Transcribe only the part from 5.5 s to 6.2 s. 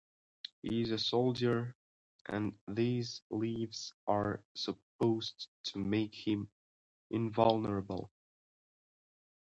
to make